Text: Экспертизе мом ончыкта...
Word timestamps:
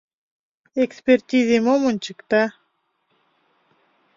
Экспертизе 0.83 1.57
мом 1.65 1.81
ончыкта... 1.89 2.43